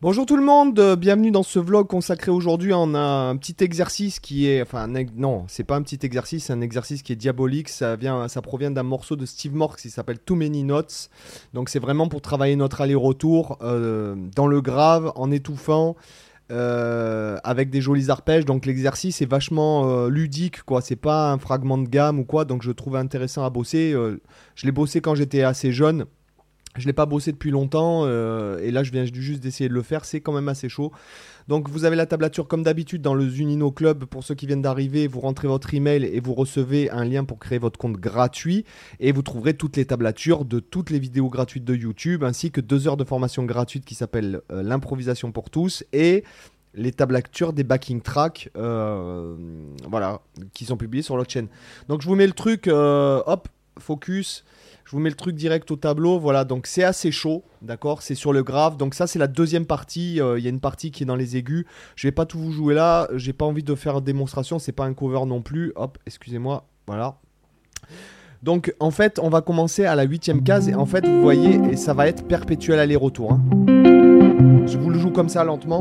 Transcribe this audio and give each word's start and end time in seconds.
Bonjour 0.00 0.26
tout 0.26 0.36
le 0.36 0.44
monde, 0.44 0.78
euh, 0.78 0.94
bienvenue 0.94 1.32
dans 1.32 1.42
ce 1.42 1.58
vlog 1.58 1.88
consacré 1.88 2.30
aujourd'hui 2.30 2.72
en 2.72 2.94
un 2.94 3.36
petit 3.36 3.56
exercice 3.64 4.20
qui 4.20 4.46
est, 4.46 4.62
enfin 4.62 4.86
non, 4.86 5.44
c'est 5.48 5.64
pas 5.64 5.74
un 5.74 5.82
petit 5.82 5.98
exercice, 6.06 6.44
c'est 6.44 6.52
un 6.52 6.60
exercice 6.60 7.02
qui 7.02 7.12
est 7.12 7.16
diabolique. 7.16 7.68
Ça 7.68 7.96
vient, 7.96 8.28
ça 8.28 8.40
provient 8.40 8.70
d'un 8.70 8.84
morceau 8.84 9.16
de 9.16 9.26
Steve 9.26 9.56
Morse 9.56 9.82
qui 9.82 9.90
s'appelle 9.90 10.20
Too 10.20 10.36
Many 10.36 10.62
Notes. 10.62 11.10
Donc 11.52 11.68
c'est 11.68 11.80
vraiment 11.80 12.06
pour 12.06 12.22
travailler 12.22 12.54
notre 12.54 12.80
aller-retour 12.80 13.58
euh, 13.60 14.14
dans 14.36 14.46
le 14.46 14.60
grave, 14.60 15.10
en 15.16 15.32
étouffant. 15.32 15.96
Euh, 16.50 17.36
avec 17.44 17.68
des 17.68 17.82
jolis 17.82 18.08
arpèges. 18.08 18.44
Donc 18.44 18.66
l'exercice 18.66 19.20
est 19.20 19.28
vachement 19.28 20.06
ludique, 20.06 20.62
quoi. 20.62 20.80
C'est 20.80 20.96
pas 20.96 21.32
un 21.32 21.38
fragment 21.38 21.76
de 21.76 21.88
gamme 21.88 22.20
ou 22.20 22.24
quoi. 22.24 22.44
Donc 22.44 22.62
je 22.62 22.70
trouve 22.70 22.94
intéressant 22.94 23.44
à 23.44 23.50
bosser. 23.50 23.92
je 24.54 24.64
l'ai 24.64 24.72
bossé 24.72 25.00
quand 25.00 25.16
j'étais 25.16 25.42
assez 25.42 25.72
jeune. 25.72 26.06
Je 26.78 26.86
l'ai 26.86 26.92
pas 26.92 27.06
bossé 27.06 27.32
depuis 27.32 27.50
longtemps 27.50 28.02
euh, 28.04 28.58
et 28.60 28.70
là 28.70 28.82
je 28.82 28.92
viens 28.92 29.04
juste 29.04 29.40
d'essayer 29.40 29.68
de 29.68 29.74
le 29.74 29.82
faire, 29.82 30.04
c'est 30.04 30.20
quand 30.20 30.32
même 30.32 30.48
assez 30.48 30.68
chaud. 30.68 30.92
Donc 31.48 31.68
vous 31.68 31.84
avez 31.84 31.96
la 31.96 32.06
tablature 32.06 32.46
comme 32.46 32.62
d'habitude 32.62 33.02
dans 33.02 33.14
le 33.14 33.28
Zunino 33.28 33.72
Club 33.72 34.04
pour 34.04 34.22
ceux 34.22 34.34
qui 34.34 34.46
viennent 34.46 34.62
d'arriver, 34.62 35.08
vous 35.08 35.20
rentrez 35.20 35.48
votre 35.48 35.74
email 35.74 36.04
et 36.04 36.20
vous 36.20 36.34
recevez 36.34 36.90
un 36.90 37.04
lien 37.04 37.24
pour 37.24 37.38
créer 37.38 37.58
votre 37.58 37.78
compte 37.78 37.96
gratuit 37.96 38.64
et 39.00 39.12
vous 39.12 39.22
trouverez 39.22 39.54
toutes 39.54 39.76
les 39.76 39.84
tablatures 39.84 40.44
de 40.44 40.60
toutes 40.60 40.90
les 40.90 40.98
vidéos 40.98 41.28
gratuites 41.28 41.64
de 41.64 41.74
YouTube 41.74 42.22
ainsi 42.22 42.50
que 42.50 42.60
deux 42.60 42.86
heures 42.86 42.96
de 42.96 43.04
formation 43.04 43.44
gratuite 43.44 43.84
qui 43.84 43.94
s'appelle 43.94 44.40
euh, 44.52 44.62
l'improvisation 44.62 45.32
pour 45.32 45.50
tous 45.50 45.84
et 45.92 46.24
les 46.74 46.92
tablatures 46.92 47.52
des 47.52 47.64
backing 47.64 48.02
tracks 48.02 48.50
euh, 48.56 49.34
voilà, 49.88 50.20
qui 50.52 50.64
sont 50.64 50.76
publiées 50.76 51.02
sur 51.02 51.16
l'autre 51.16 51.32
chaîne. 51.32 51.48
Donc 51.88 52.02
je 52.02 52.06
vous 52.06 52.14
mets 52.14 52.26
le 52.26 52.34
truc, 52.34 52.68
hop, 52.68 53.48
focus. 53.78 54.44
Je 54.88 54.92
vous 54.92 55.00
mets 55.00 55.10
le 55.10 55.16
truc 55.16 55.36
direct 55.36 55.70
au 55.70 55.76
tableau. 55.76 56.18
Voilà, 56.18 56.44
donc 56.44 56.66
c'est 56.66 56.82
assez 56.82 57.12
chaud, 57.12 57.44
d'accord 57.60 58.00
C'est 58.00 58.14
sur 58.14 58.32
le 58.32 58.42
grave. 58.42 58.78
Donc 58.78 58.94
ça, 58.94 59.06
c'est 59.06 59.18
la 59.18 59.26
deuxième 59.26 59.66
partie. 59.66 60.18
Euh, 60.18 60.38
il 60.38 60.44
y 60.44 60.46
a 60.46 60.50
une 60.50 60.60
partie 60.60 60.90
qui 60.90 61.02
est 61.02 61.06
dans 61.06 61.14
les 61.14 61.36
aigus. 61.36 61.66
Je 61.94 62.08
vais 62.08 62.12
pas 62.12 62.24
tout 62.24 62.38
vous 62.38 62.52
jouer 62.52 62.72
là. 62.72 63.06
J'ai 63.14 63.34
pas 63.34 63.44
envie 63.44 63.62
de 63.62 63.74
faire 63.74 64.00
démonstration. 64.00 64.58
C'est 64.58 64.72
pas 64.72 64.86
un 64.86 64.94
cover 64.94 65.26
non 65.26 65.42
plus. 65.42 65.74
Hop, 65.76 65.98
excusez-moi. 66.06 66.66
Voilà. 66.86 67.18
Donc 68.42 68.74
en 68.80 68.90
fait, 68.90 69.18
on 69.18 69.28
va 69.28 69.42
commencer 69.42 69.84
à 69.84 69.94
la 69.94 70.04
huitième 70.04 70.42
case. 70.42 70.70
Et 70.70 70.74
en 70.74 70.86
fait, 70.86 71.06
vous 71.06 71.20
voyez, 71.20 71.60
et 71.70 71.76
ça 71.76 71.92
va 71.92 72.08
être 72.08 72.26
perpétuel 72.26 72.78
aller-retour. 72.78 73.32
Hein. 73.32 73.42
Je 74.66 74.78
vous 74.78 74.88
le 74.88 74.98
joue 74.98 75.10
comme 75.10 75.28
ça 75.28 75.44
lentement. 75.44 75.80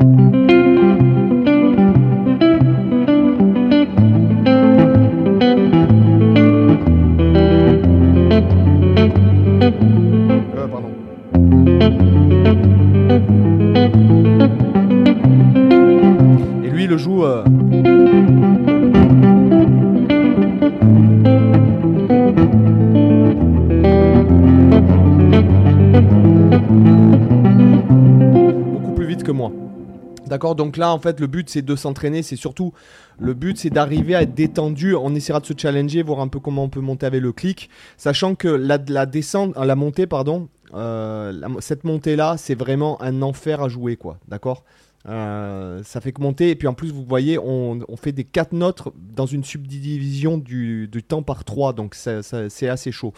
D'accord 30.27 30.55
Donc 30.55 30.77
là, 30.77 30.91
en 30.91 30.99
fait, 30.99 31.19
le 31.19 31.27
but, 31.27 31.49
c'est 31.49 31.61
de 31.61 31.75
s'entraîner. 31.75 32.21
C'est 32.21 32.35
surtout, 32.35 32.73
le 33.17 33.33
but, 33.33 33.57
c'est 33.57 33.69
d'arriver 33.69 34.13
à 34.13 34.23
être 34.23 34.33
détendu. 34.33 34.93
On 34.93 35.15
essaiera 35.15 35.39
de 35.39 35.45
se 35.45 35.53
challenger, 35.57 36.03
voir 36.03 36.19
un 36.19 36.27
peu 36.27 36.39
comment 36.39 36.63
on 36.63 36.69
peut 36.69 36.81
monter 36.81 37.05
avec 37.05 37.21
le 37.21 37.31
clic. 37.31 37.69
Sachant 37.95 38.35
que 38.35 38.47
la, 38.47 38.77
la 38.87 39.05
descente, 39.05 39.55
la 39.55 39.75
montée, 39.75 40.05
pardon, 40.05 40.49
euh, 40.73 41.33
cette 41.59 41.85
montée-là, 41.85 42.35
c'est 42.37 42.55
vraiment 42.55 43.01
un 43.01 43.21
enfer 43.21 43.61
à 43.61 43.69
jouer, 43.69 43.95
quoi. 43.95 44.19
D'accord? 44.27 44.63
Euh, 45.09 45.81
ça 45.83 46.01
fait 46.01 46.11
que 46.11 46.21
monter, 46.21 46.49
et 46.49 46.55
puis 46.55 46.67
en 46.67 46.73
plus, 46.73 46.91
vous 46.91 47.05
voyez, 47.05 47.39
on, 47.39 47.79
fait 47.95 48.11
des 48.11 48.25
4 48.25 48.51
notes 48.53 48.83
dans 49.15 49.25
une 49.25 49.43
subdivision 49.43 50.37
du, 50.37 50.89
temps 51.07 51.23
par 51.23 51.45
3, 51.45 51.73
donc 51.73 51.95
c'est 51.95 52.69
assez 52.69 52.91
chaud. 52.91 53.13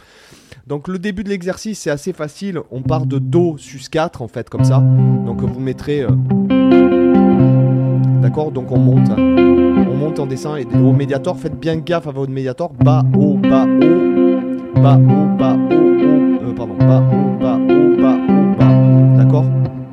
Donc 0.67 0.87
le 0.87 0.99
début 0.99 1.23
de 1.23 1.29
l'exercice, 1.29 1.79
c'est 1.79 1.89
assez 1.89 2.13
facile. 2.13 2.59
On 2.71 2.81
part 2.81 3.05
de 3.05 3.17
Do 3.17 3.57
sus 3.57 3.89
4, 3.89 4.21
en 4.21 4.27
fait, 4.27 4.49
comme 4.49 4.63
ça. 4.63 4.79
Donc 5.25 5.41
vous 5.41 5.59
mettrez. 5.59 6.01
Euh, 6.01 6.09
D'accord? 8.21 8.51
Donc 8.51 8.71
on 8.71 8.77
monte. 8.77 9.09
On 9.17 9.95
monte, 9.95 10.19
en 10.19 10.27
dessin. 10.27 10.57
Et 10.57 10.65
au 10.65 10.93
médiator, 10.93 11.37
faites 11.39 11.59
bien 11.59 11.77
gaffe 11.77 12.07
à 12.07 12.11
votre 12.11 12.31
médiator. 12.31 12.71
Bas, 12.73 13.03
haut, 13.17 13.35
bas, 13.37 13.65
haut. 13.65 14.81
Bas, 14.81 14.97
haut, 14.97 15.37
bas, 15.37 15.55
haut, 15.55 15.73
haut. 15.73 16.39
Euh, 16.43 16.53
pardon. 16.55 16.75
Bas, 16.75 17.03
haut, 17.11 17.37
bas, 17.39 17.57
haut, 17.57 18.01
bas, 18.01 18.17
haut, 18.29 18.55
bas. 18.57 19.17
D'accord? 19.17 19.45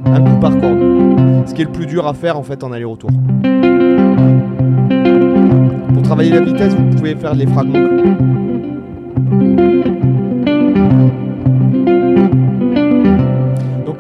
Un 0.05 0.21
coup 0.21 0.41
par 0.41 0.61
corde. 0.61 0.96
Ce 1.47 1.55
qui 1.55 1.63
est 1.63 1.67
le 1.67 1.73
plus 1.73 1.87
dur 1.87 2.07
à 2.07 2.15
faire 2.15 2.39
en 2.39 2.43
fait 2.43 2.63
en 2.65 2.73
aller-retour. 2.73 3.11
Pour 5.95 6.03
travailler 6.03 6.31
la 6.31 6.41
vitesse, 6.41 6.75
vous 6.75 6.97
pouvez 6.97 7.15
faire 7.15 7.35
les 7.35 7.47
fragments. 7.47 7.87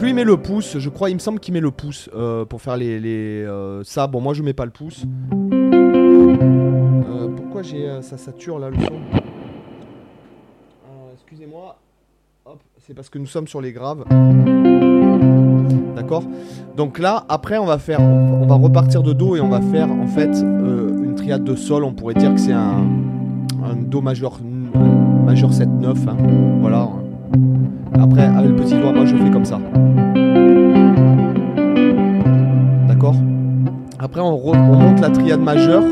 lui 0.06 0.12
met 0.12 0.25
le 0.25 0.37
pouce, 0.37 0.78
je 0.78 0.88
crois, 0.88 1.10
il 1.10 1.15
me 1.15 1.19
semble 1.19 1.41
qu'il 1.41 1.53
met 1.53 1.60
le 1.60 1.72
pouce 1.72 2.09
euh, 2.15 2.44
pour 2.44 2.62
faire 2.62 2.76
les, 2.76 3.44
euh, 3.44 3.82
ça. 3.82 4.06
Bon, 4.06 4.21
moi 4.21 4.34
je 4.34 4.43
mets 4.43 4.53
pas 4.53 4.65
le 4.65 4.71
pouce. 4.71 5.05
Euh, 5.53 7.28
pourquoi 7.37 7.62
j'ai 7.62 8.00
ça 8.03 8.16
sature 8.16 8.59
là 8.59 8.71
le 8.71 8.78
son? 8.78 9.00
Excusez-moi. 11.15 11.76
Hop, 12.44 12.60
c'est 12.78 12.94
parce 12.94 13.10
que 13.10 13.19
nous 13.19 13.26
sommes 13.26 13.49
sur 13.49 13.60
les 13.60 13.72
graves. 13.72 14.05
D'accord? 15.94 16.22
Donc 16.77 16.99
là, 16.99 17.25
après, 17.28 17.59
on 17.59 17.65
va 17.65 17.78
faire, 17.78 18.00
on 18.00 18.47
va 18.47 18.54
repartir 18.54 19.03
de 19.03 19.12
Do 19.12 19.37
et 19.37 19.41
on 19.41 19.49
va 19.49 19.60
faire 19.60 19.88
en 19.91 20.06
fait 20.06 20.31
une 20.37 21.15
triade 21.16 21.44
de 21.44 21.54
sol. 21.54 21.84
On 21.84 21.93
pourrait 21.93 22.15
dire 22.15 22.34
que 22.34 22.41
c'est 22.41 22.53
un, 22.53 22.84
Do 23.87 24.00
majeur, 24.00 24.38
majeur 25.25 25.50
7-9. 25.50 25.65
Hein. 26.09 26.16
Voilà. 26.60 26.88
Après, 27.99 28.25
avec 28.25 28.50
le 28.50 28.56
petit 28.56 28.75
doigt, 28.75 28.93
moi 28.93 29.06
je 29.06 29.16
fais 29.16 29.31
comme 29.31 29.44
ça. 29.44 29.59
D'accord? 32.88 33.16
Après, 33.99 34.21
on, 34.21 34.55
monte 34.55 35.00
la 35.00 35.10
triade 35.10 35.41
majeure. 35.41 35.82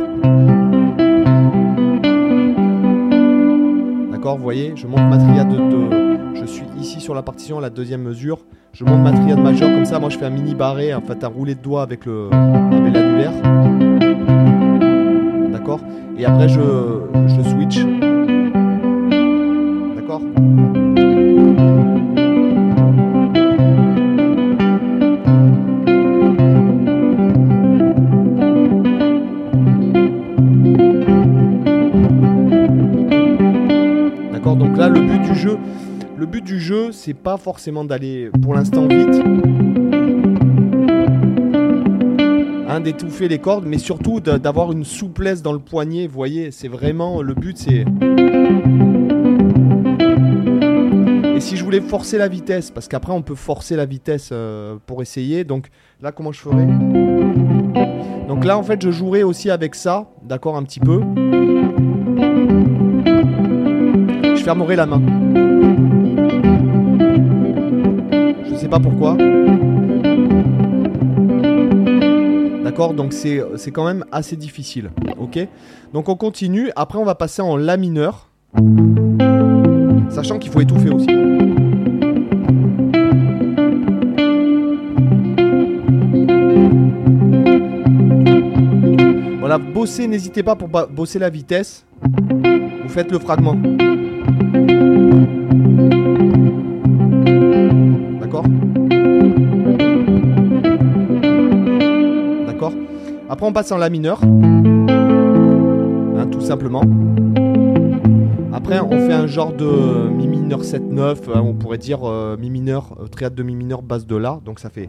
D'accord? 4.13 4.37
Vous 4.37 4.43
voyez 4.43 4.73
Je 4.77 4.87
monte 4.87 5.09
ma 5.09 5.19
triade 5.19 5.49
de, 5.49 6.04
ici 6.04 6.04
sur 7.05 7.15
la 7.15 7.23
partition, 7.23 7.61
la 7.61 7.69
deuxième 7.69 8.03
mesure. 8.03 8.39
Je 8.73 8.83
monte 8.83 9.01
ma 9.01 9.13
triade 9.13 9.39
majeure 9.39 9.71
comme 9.71 9.85
ça. 9.85 10.01
Moi, 10.01 10.09
je 10.09 10.17
fais 10.17 10.25
un 10.25 10.31
mini 10.31 10.55
barré, 10.55 10.95
en 10.95 11.03
fait, 11.03 11.23
un 11.23 11.29
roulé 11.29 11.55
de 11.55 11.61
doigt 11.61 11.83
avec 11.83 12.07
le 12.07 12.31
l'annulaire. 12.31 13.33
D'accord? 15.53 15.81
Et 16.17 16.25
après, 16.25 16.49
je, 16.49 16.61
je 17.27 17.43
switch. 17.51 17.85
D'accord? 19.97 20.23
Le 34.87 35.01
but 35.01 35.23
du 35.23 35.35
jeu, 35.35 35.57
c'est 36.93 37.15
pas 37.15 37.37
forcément 37.37 37.85
d'aller 37.85 38.31
pour 38.43 38.55
l'instant 38.55 38.87
vite, 38.87 39.23
hein, 42.69 42.81
d'étouffer 42.81 43.29
les 43.29 43.39
cordes, 43.39 43.65
mais 43.67 43.79
surtout 43.79 44.21
d'avoir 44.21 44.73
une 44.73 44.85
souplesse 44.85 45.43
dans 45.43 45.53
le 45.53 45.59
poignet. 45.59 46.07
Vous 46.07 46.15
voyez, 46.15 46.51
c'est 46.51 46.69
vraiment 46.69 47.23
le 47.23 47.35
but, 47.35 47.59
c'est. 47.59 47.85
Et 51.37 51.41
si 51.41 51.57
je 51.57 51.65
voulais 51.65 51.81
forcer 51.81 52.19
la 52.19 52.29
vitesse, 52.29 52.71
parce 52.71 52.89
qu'après 52.89 53.13
on 53.13 53.23
peut 53.23 53.35
forcer 53.35 53.77
la 53.77 53.85
vitesse 53.85 54.31
euh, 54.33 54.77
pour 54.87 55.03
essayer, 55.03 55.45
donc 55.45 55.69
là 56.01 56.13
comment 56.13 56.33
je 56.33 56.41
ferais? 56.41 56.67
Donc 58.29 58.45
là 58.45 58.57
en 58.57 58.63
fait 58.63 58.83
je 58.83 58.91
jouerais 58.91 59.23
aussi 59.23 59.51
avec 59.51 59.75
ça, 59.75 60.11
d'accord 60.23 60.57
un 60.57 60.63
petit 60.63 60.81
peu 60.81 61.01
je 64.37 64.43
fermerai 64.43 64.77
la 64.77 64.87
main. 64.87 65.44
Pourquoi. 68.81 69.17
D'accord 72.65 72.95
Donc 72.95 73.13
c'est 73.13 73.71
quand 73.73 73.85
même 73.85 74.05
assez 74.11 74.37
difficile. 74.37 74.91
Ok 75.19 75.39
Donc 75.93 76.09
on 76.09 76.17
continue. 76.17 76.71
Après 76.77 76.99
on 76.99 77.05
va 77.05 77.15
passer 77.15 77.43
en 77.43 77.57
La 77.57 77.77
mineur. 77.77 78.29
Sachant 80.11 80.39
qu'il 80.39 80.51
faut 80.51 80.61
étouffer 80.61 80.91
aussi. 80.91 81.07
Voilà, 89.41 89.59
bossez, 89.59 90.07
n'hésitez 90.07 90.43
pas 90.43 90.57
pour 90.57 90.69
bosser 90.69 91.19
la 91.19 91.31
vitesse. 91.31 91.85
Vous 92.03 92.89
faites 92.89 93.13
le 93.13 93.19
fragment. 93.19 93.57
D'accord 102.47 102.73
Après, 103.29 103.47
on 103.47 103.53
passe 103.53 103.71
en 103.73 103.79
La 103.79 103.91
mineur. 103.91 104.21
Hein, 104.23 106.27
tout 106.31 106.41
simplement. 106.41 106.83
Après, 108.53 108.81
on 108.81 108.91
fait 109.07 109.13
un 109.13 109.27
genre 109.27 109.53
de 109.53 110.09
Mi 110.11 110.27
mineur 110.27 110.63
7-9. 110.63 111.17
hein, 111.35 111.43
on 111.45 111.55
pourrait 111.55 111.79
dire 111.79 112.01
euh, 112.05 112.37
Mi 112.39 112.51
mineur, 112.51 112.97
euh, 113.01 113.07
triade 113.09 113.35
de 113.35 113.43
Mi 113.43 113.55
mineur, 113.55 113.83
base 113.83 114.07
de 114.07 114.17
La. 114.17 114.41
Donc 114.45 114.61
ça 114.61 114.71
fait. 114.71 114.89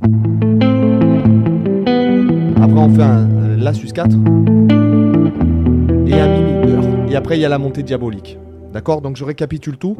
Après, 2.62 2.80
on 2.80 2.90
fait 2.90 3.04
un, 3.04 3.30
un 3.30 3.58
La 3.58 3.74
sus 3.74 3.88
4. 3.92 4.12
Et 4.12 4.14
un 6.20 6.28
Mi 6.28 6.44
mineur. 6.44 6.84
Et 7.10 7.16
après, 7.16 7.38
il 7.38 7.42
y 7.42 7.46
a 7.46 7.50
la 7.50 7.58
montée 7.58 7.84
diabolique. 7.84 8.38
D'accord 8.74 9.02
Donc 9.02 9.16
je 9.18 9.24
récapitule 9.24 9.78
tout. 9.78 9.96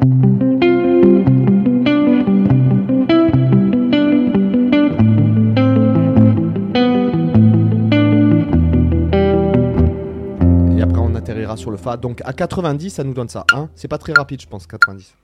Sur 11.56 11.70
le 11.70 11.76
Fa. 11.76 11.96
Donc 11.96 12.20
à 12.24 12.32
90, 12.32 12.90
ça 12.90 13.04
nous 13.04 13.14
donne 13.14 13.28
ça. 13.28 13.44
Hein 13.52 13.68
C'est 13.74 13.88
pas 13.88 13.98
très 13.98 14.12
rapide, 14.12 14.40
je 14.40 14.46
pense, 14.46 14.66
90. 14.66 15.14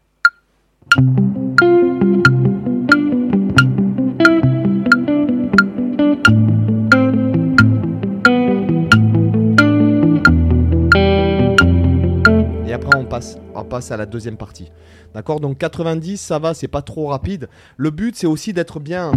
Et 12.66 12.72
après, 12.72 12.98
on 12.98 13.04
passe, 13.04 13.38
on 13.54 13.64
passe 13.64 13.90
à 13.90 13.96
la 13.96 14.06
deuxième 14.06 14.36
partie. 14.36 14.70
D'accord? 15.14 15.40
Donc 15.40 15.58
90, 15.58 16.20
ça 16.20 16.38
va, 16.38 16.54
c'est 16.54 16.68
pas 16.68 16.82
trop 16.82 17.08
rapide. 17.08 17.48
Le 17.76 17.90
but, 17.90 18.16
c'est 18.16 18.26
aussi 18.26 18.52
d'être 18.52 18.80
bien. 18.80 19.12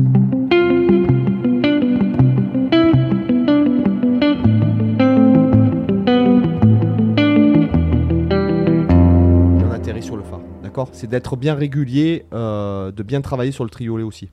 C'est 10.92 11.07
d'être 11.07 11.36
bien 11.36 11.56
régulier, 11.56 12.25
euh, 12.33 12.92
de 12.92 13.04
bien 13.04 13.22
travailler 13.22 13.51
sur 13.51 13.63
le 13.63 13.69
triolet 13.69 14.04
aussi. 14.04 14.30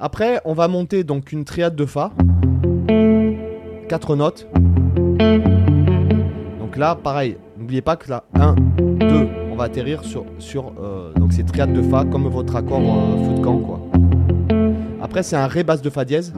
Après, 0.00 0.40
on 0.44 0.54
va 0.54 0.68
monter 0.68 1.04
donc 1.04 1.32
une 1.32 1.44
triade 1.44 1.76
de 1.76 1.84
Fa. 1.84 2.12
Quatre 3.88 4.16
notes. 4.16 4.46
Donc 6.60 6.76
là, 6.76 6.94
pareil, 6.94 7.36
n'oubliez 7.58 7.82
pas 7.82 7.96
que 7.96 8.08
là, 8.10 8.24
1, 8.34 8.54
2, 8.54 9.28
on 9.50 9.56
va 9.56 9.64
atterrir 9.64 10.04
sur, 10.04 10.24
sur 10.38 10.72
euh, 10.80 11.12
donc 11.14 11.32
c'est 11.32 11.44
triade 11.44 11.72
de 11.72 11.82
Fa, 11.82 12.04
comme 12.04 12.28
votre 12.28 12.54
accord 12.56 12.80
euh, 12.80 13.24
feu 13.24 13.34
de 13.34 13.44
camp. 13.44 13.90
Après, 15.02 15.22
c'est 15.22 15.36
un 15.36 15.46
Ré 15.46 15.64
basse 15.64 15.82
de 15.82 15.90
Fa 15.90 16.04
dièse. 16.04 16.34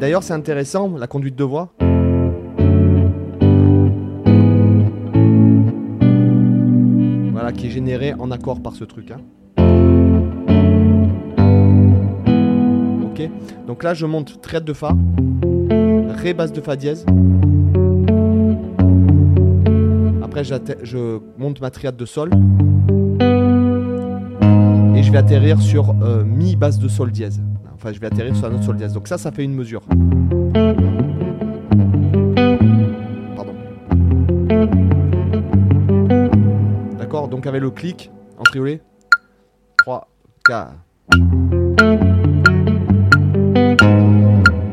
D'ailleurs, 0.00 0.22
c'est 0.22 0.32
intéressant, 0.32 0.96
la 0.96 1.06
conduite 1.06 1.36
de 1.36 1.44
voix. 1.44 1.72
Qui 7.56 7.66
est 7.66 7.70
généré 7.70 8.14
en 8.14 8.30
accord 8.30 8.62
par 8.62 8.74
ce 8.76 8.84
truc. 8.84 9.10
hein. 9.10 9.18
Ok 13.04 13.28
Donc 13.66 13.82
là, 13.82 13.94
je 13.94 14.06
monte 14.06 14.40
triade 14.40 14.64
de 14.64 14.72
Fa, 14.72 14.94
Ré 16.22 16.34
basse 16.34 16.52
de 16.52 16.60
Fa 16.60 16.76
dièse. 16.76 17.04
Après, 20.22 20.44
je 20.44 21.18
monte 21.38 21.60
ma 21.60 21.70
triade 21.70 21.96
de 21.96 22.04
Sol. 22.04 22.30
Et 24.94 25.02
je 25.02 25.10
vais 25.10 25.18
atterrir 25.18 25.60
sur 25.60 25.94
euh, 26.02 26.22
Mi 26.24 26.54
basse 26.54 26.78
de 26.78 26.86
Sol 26.88 27.10
dièse. 27.10 27.40
Enfin, 27.74 27.92
je 27.92 27.98
vais 27.98 28.06
atterrir 28.06 28.36
sur 28.36 28.46
la 28.48 28.54
note 28.54 28.62
Sol 28.62 28.76
dièse. 28.76 28.92
Donc 28.92 29.08
ça, 29.08 29.18
ça 29.18 29.32
fait 29.32 29.42
une 29.44 29.54
mesure. 29.54 29.82
Avec 37.48 37.62
le 37.62 37.70
clic 37.70 38.10
en 38.36 38.42
triolet. 38.42 38.82
3, 39.78 40.06
4. 40.46 40.70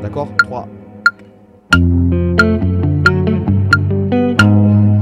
D'accord? 0.02 0.28
3. 0.40 0.68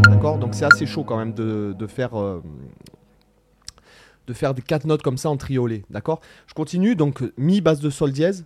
D'accord? 0.07 0.37
Donc 0.37 0.53
c'est 0.53 0.65
assez 0.65 0.85
chaud 0.85 1.03
quand 1.03 1.17
même 1.17 1.33
de, 1.33 1.75
faire... 1.87 2.13
euh, 2.13 2.43
de 4.27 4.33
faire 4.33 4.53
des 4.53 4.61
quatre 4.61 4.85
notes 4.85 5.01
comme 5.01 5.17
ça 5.17 5.31
en 5.31 5.37
triolet, 5.37 5.83
d'accord? 5.89 6.21
Je 6.45 6.53
continue, 6.53 6.95
donc 6.95 7.23
mi 7.37 7.59
basse 7.59 7.79
de 7.79 7.89
sol 7.89 8.11
dièse, 8.11 8.45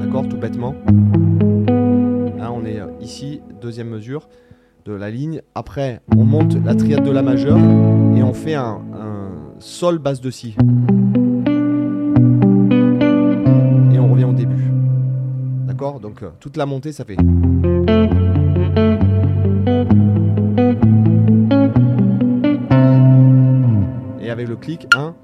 d'accord, 0.00 0.28
tout 0.28 0.36
bêtement. 0.36 0.74
Là, 2.36 2.50
on 2.50 2.64
est 2.64 2.80
euh, 2.80 2.88
ici, 3.00 3.40
deuxième 3.60 3.88
mesure 3.88 4.28
de 4.84 4.92
la 4.92 5.10
ligne. 5.10 5.42
Après, 5.54 6.00
on 6.16 6.24
monte 6.24 6.56
la 6.64 6.74
triade 6.74 7.04
de 7.04 7.10
la 7.10 7.22
majeure 7.22 7.58
et 8.16 8.22
on 8.22 8.32
fait 8.32 8.54
un, 8.54 8.80
sol 9.58 9.98
basse 9.98 10.20
de 10.20 10.30
si. 10.30 10.56
Et 13.92 13.98
on 13.98 14.10
revient 14.10 14.24
au 14.24 14.32
début, 14.32 14.70
d'accord? 15.66 16.00
Donc 16.00 16.22
euh, 16.22 16.30
toute 16.40 16.56
la 16.56 16.64
montée, 16.64 16.92
ça 16.92 17.04
fait. 17.04 17.16
Et 24.20 24.30
avec 24.30 24.48
le 24.48 24.56
clic, 24.56 24.86
1, 24.94 25.14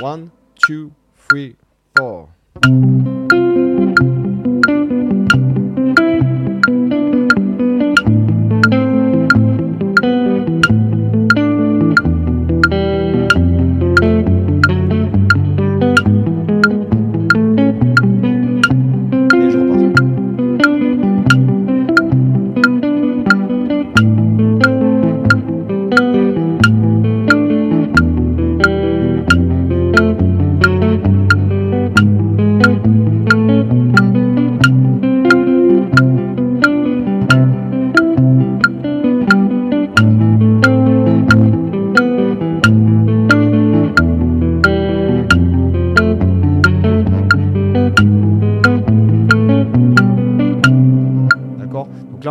1, 0.00 0.30
2, 0.66 0.92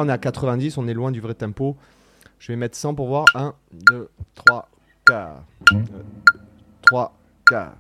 on 0.07 0.09
est 0.09 0.13
à 0.13 0.17
90, 0.17 0.77
on 0.77 0.87
est 0.87 0.93
loin 0.93 1.11
du 1.11 1.19
vrai 1.19 1.33
tempo. 1.33 1.75
Je 2.39 2.53
vais 2.53 2.55
mettre 2.55 2.77
100 2.77 2.95
pour 2.95 3.07
voir. 3.07 3.25
1, 3.35 3.53
2, 3.89 4.09
3, 4.35 4.69
4. 5.05 5.43
3, 6.83 7.13
4. 7.45 7.73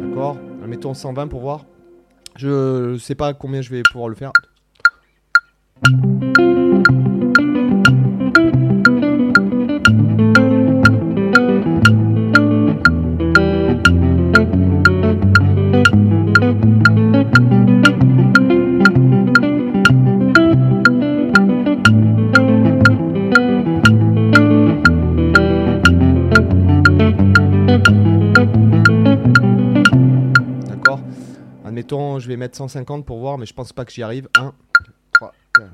D'accord 0.00 0.38
Mettons 0.66 0.94
120 0.94 1.28
pour 1.28 1.40
voir. 1.40 1.66
Je 2.36 2.96
sais 2.98 3.14
pas 3.14 3.34
combien 3.34 3.60
je 3.60 3.68
vais 3.70 3.82
pouvoir 3.90 4.08
le 4.08 4.14
faire. 4.14 4.32
Je 32.18 32.28
vais 32.28 32.36
mettre 32.36 32.56
150 32.56 33.04
pour 33.04 33.18
voir, 33.18 33.38
mais 33.38 33.46
je 33.46 33.54
pense 33.54 33.72
pas 33.72 33.84
que 33.84 33.92
j'y 33.92 34.02
arrive. 34.02 34.28
1, 34.38 34.52
3, 35.14 35.32
4. 35.56 35.70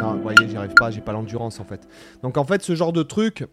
Non, 0.00 0.14
vous 0.14 0.22
voyez, 0.22 0.48
j'y 0.48 0.56
arrive 0.56 0.74
pas, 0.74 0.90
j'ai 0.90 1.00
pas 1.00 1.12
l'endurance 1.12 1.60
en 1.60 1.64
fait. 1.64 1.88
Donc 2.22 2.36
en 2.36 2.44
fait, 2.44 2.62
ce 2.62 2.74
genre 2.74 2.92
de 2.92 3.02
truc, 3.02 3.46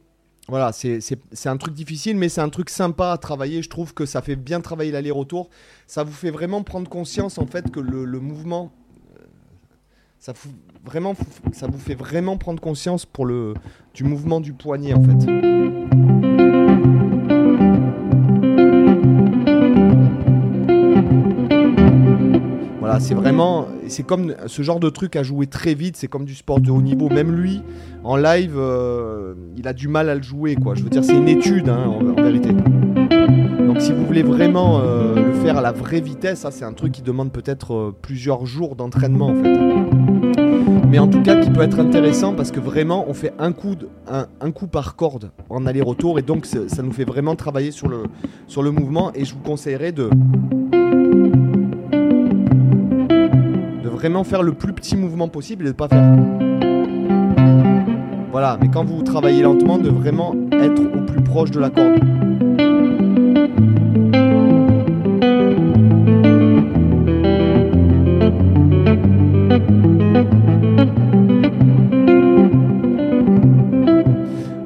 voilà, 0.47 0.71
c'est 0.71 1.47
un 1.47 1.57
truc 1.57 1.73
difficile, 1.73 2.17
mais 2.17 2.29
c'est 2.29 2.41
un 2.41 2.49
truc 2.49 2.69
sympa 2.69 3.11
à 3.11 3.17
travailler. 3.17 3.63
Je 3.63 3.69
trouve 3.69 3.93
que 3.93 4.05
ça 4.05 4.21
fait 4.21 4.35
bien 4.35 4.61
travailler 4.61 4.91
l'aller-retour. 4.91 5.49
Ça 5.87 6.03
vous 6.03 6.13
fait 6.13 6.29
vraiment 6.29 6.61
prendre 6.61 6.87
conscience 6.89 7.39
en 7.39 7.47
fait 7.47 7.71
que 7.71 7.79
le, 7.79 8.19
mouvement, 8.19 8.71
euh, 9.19 9.23
ça, 10.19 10.35
fout 10.35 10.51
vraiment, 10.83 11.15
ça 11.51 11.65
vous 11.67 11.79
fait 11.79 11.95
vraiment 11.95 12.37
prendre 12.37 12.61
conscience 12.61 13.07
pour 13.07 13.25
le, 13.25 13.55
du 13.95 14.03
mouvement 14.03 14.39
du 14.39 14.53
poignet 14.53 14.93
en 14.93 15.01
fait. 15.01 16.04
C'est 22.99 23.13
vraiment, 23.13 23.67
c'est 23.87 24.03
comme 24.03 24.35
ce 24.47 24.61
genre 24.61 24.79
de 24.79 24.89
truc 24.89 25.15
à 25.15 25.23
jouer 25.23 25.47
très 25.47 25.73
vite, 25.73 25.97
c'est 25.97 26.07
comme 26.07 26.25
du 26.25 26.35
sport 26.35 26.59
de 26.59 26.71
haut 26.71 26.81
niveau. 26.81 27.09
Même 27.09 27.31
lui, 27.31 27.61
en 28.03 28.15
live, 28.15 28.55
euh, 28.57 29.33
il 29.57 29.67
a 29.67 29.73
du 29.73 29.87
mal 29.87 30.09
à 30.09 30.15
le 30.15 30.21
jouer. 30.21 30.55
Je 30.75 30.83
veux 30.83 30.89
dire, 30.89 31.03
c'est 31.03 31.15
une 31.17 31.27
étude, 31.27 31.69
hein, 31.69 31.87
en, 31.87 32.21
vérité. 32.21 32.49
Donc, 32.51 33.81
si 33.81 33.91
vous 33.91 34.05
voulez 34.05 34.23
vraiment 34.23 34.79
euh, 34.79 35.15
le 35.15 35.33
faire 35.33 35.57
à 35.57 35.61
la 35.61 35.71
vraie 35.71 36.01
vitesse, 36.01 36.45
c'est 36.51 36.65
un 36.65 36.73
truc 36.73 36.93
qui 36.93 37.01
demande 37.01 37.31
peut-être 37.31 37.73
euh, 37.73 37.95
plusieurs 38.01 38.45
jours 38.45 38.75
d'entraînement. 38.75 39.33
Mais 40.87 40.99
en 40.99 41.07
tout 41.07 41.21
cas, 41.21 41.35
qui 41.41 41.49
peut 41.49 41.61
être 41.61 41.79
intéressant 41.79 42.33
parce 42.33 42.51
que 42.51 42.59
vraiment, 42.59 43.05
on 43.07 43.13
fait 43.13 43.33
un 43.39 43.51
coup, 43.51 43.75
par 44.67 44.95
corde 44.95 45.31
en 45.49 45.65
aller-retour, 45.65 46.19
et 46.19 46.21
donc 46.21 46.45
ça 46.45 46.83
nous 46.83 46.91
fait 46.91 47.03
vraiment 47.03 47.35
travailler 47.35 47.71
sur 47.71 47.87
le, 47.87 48.03
sur 48.47 48.63
le 48.63 48.71
mouvement. 48.71 49.11
Et 49.13 49.25
je 49.25 49.33
vous 49.33 49.41
conseillerais 49.41 49.91
de 49.91 50.09
vraiment 54.05 54.23
faire 54.23 54.43
le 54.43 54.53
plus 54.53 54.71
petit 54.71 54.95
mouvement 54.95 55.27
possible 55.29 55.65
et 55.65 55.69
de 55.69 55.73
pas 55.73 55.87
faire. 55.87 56.03
Voilà, 58.31 58.55
mais 58.61 58.69
quand 58.69 58.83
vous 58.85 59.01
travaillez 59.01 59.41
lentement, 59.41 59.79
de 59.79 59.89
vraiment 59.89 60.35
être 60.51 60.79
au 60.79 61.01
plus 61.07 61.23
proche 61.23 61.49
de 61.49 61.59
la 61.59 61.71
corde. 61.71 61.99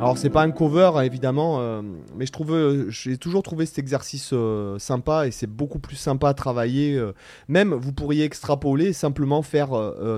Alors 0.01 0.17
c'est 0.17 0.29
pas 0.29 0.41
un 0.41 0.51
cover 0.51 0.91
évidemment, 1.05 1.59
euh, 1.61 1.81
mais 2.19 2.25
euh, 2.49 2.89
j'ai 2.89 3.17
toujours 3.17 3.43
trouvé 3.43 3.65
cet 3.65 3.79
exercice 3.79 4.31
euh, 4.33 4.77
sympa 4.77 5.25
et 5.25 5.31
c'est 5.31 5.47
beaucoup 5.47 5.79
plus 5.79 5.95
sympa 5.95 6.27
à 6.27 6.33
travailler. 6.33 6.95
euh. 6.95 7.13
même 7.47 7.73
vous 7.73 7.93
pourriez 7.93 8.25
extrapoler, 8.25 8.91
simplement 8.91 9.41
faire 9.41 9.69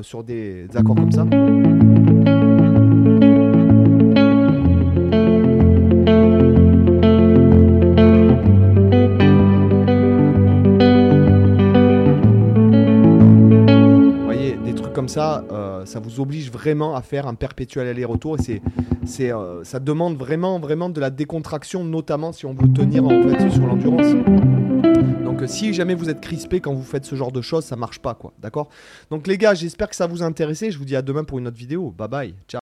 sur 0.01 0.24
des 0.24 0.67
accords 0.75 0.96
comme 0.96 1.12
ça. 1.12 1.25
Comme 15.01 15.08
ça, 15.08 15.43
euh, 15.51 15.84
ça 15.88 16.00
vous 16.00 16.20
oblige 16.20 16.51
vraiment 16.51 16.96
à 16.96 17.01
faire 17.01 17.25
un 17.25 17.34
perpétuel 17.34 17.88
aller-retour 17.88 18.36
et 18.38 18.43
c'est, 18.43 18.62
c'est, 19.03 19.34
euh, 19.34 19.63
ça 19.63 19.79
demande 19.79 20.15
vraiment, 20.15 20.60
vraiment 20.60 20.89
de 20.89 21.01
la 21.01 21.10
décontraction, 21.10 21.84
notamment 21.84 22.31
si 22.31 22.46
on 22.46 22.53
veut 22.53 22.72
tenir 22.72 23.03
en 23.05 23.10
fait 23.10 23.50
sur 23.50 23.65
l'endurance. 23.65 24.13
Donc 25.25 25.41
euh, 25.41 25.48
si 25.48 25.74
jamais 25.74 25.96
vous 25.96 26.12
êtes 26.12 26.22
crispé 26.22 26.60
quand 26.60 26.75
vous 26.75 26.84
faites 26.84 27.05
ce 27.05 27.15
genre 27.15 27.31
de 27.31 27.41
choses, 27.41 27.65
ça 27.65 27.75
marche 27.75 27.98
pas 27.98 28.13
quoi, 28.13 28.34
d'accord? 28.38 28.70
Donc 29.10 29.25
les 29.25 29.39
gars, 29.39 29.55
j'espère 29.55 29.89
que 29.89 29.96
ça 29.96 30.05
vous 30.05 30.22
a 30.22 30.25
intéressé. 30.27 30.70
Je 30.70 30.77
vous 30.77 30.86
dis 30.86 30.96
à 30.96 31.01
demain 31.01 31.24
pour 31.24 31.39
une 31.39 31.48
autre 31.48 31.58
vidéo. 31.58 31.89
Bye 31.98 32.08
bye, 32.08 32.36
ciao. 32.48 32.61